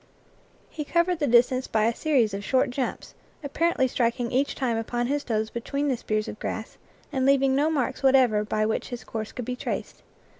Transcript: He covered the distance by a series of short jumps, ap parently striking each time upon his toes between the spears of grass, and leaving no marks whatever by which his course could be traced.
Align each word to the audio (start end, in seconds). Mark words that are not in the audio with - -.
He 0.71 0.83
covered 0.83 1.19
the 1.19 1.27
distance 1.27 1.67
by 1.67 1.83
a 1.85 1.93
series 1.93 2.33
of 2.33 2.43
short 2.43 2.71
jumps, 2.71 3.13
ap 3.43 3.53
parently 3.53 3.87
striking 3.87 4.31
each 4.31 4.55
time 4.55 4.75
upon 4.75 5.05
his 5.05 5.23
toes 5.23 5.51
between 5.51 5.89
the 5.89 5.95
spears 5.97 6.27
of 6.27 6.39
grass, 6.39 6.79
and 7.13 7.23
leaving 7.23 7.53
no 7.55 7.69
marks 7.69 8.01
whatever 8.01 8.43
by 8.43 8.65
which 8.65 8.89
his 8.89 9.03
course 9.03 9.31
could 9.31 9.45
be 9.45 9.55
traced. 9.55 10.01